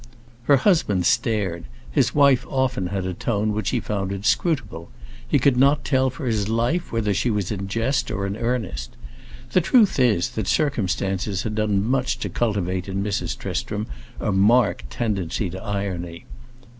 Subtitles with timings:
[0.45, 4.89] Her husband stared; his wife often had a tone which he found inscrutable
[5.27, 8.97] he could not tell for his life whether she was in jest or in earnest.
[9.51, 13.37] The truth is that circumstances had done much to cultivate in Mrs.
[13.37, 13.85] Tristram
[14.19, 16.25] a marked tendency to irony.